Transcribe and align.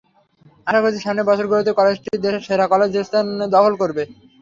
আশা 0.67 0.79
করছি, 0.83 0.99
সামনের 1.01 1.27
বছরগুলোতে 1.29 1.71
কলেজটি 1.73 2.09
দেশের 2.17 2.45
সেরা 2.47 2.65
কলেজের 2.71 3.07
স্থান 3.07 3.25
দখল 3.53 3.73
করবে। 3.81 4.03